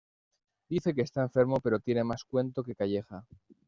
Dice 0.67 0.95
que 0.95 1.03
está 1.03 1.21
enfermo 1.21 1.59
pero 1.63 1.79
tiene 1.79 2.03
más 2.03 2.23
cuento 2.25 2.63
que 2.63 2.73
Calleja 2.73 3.23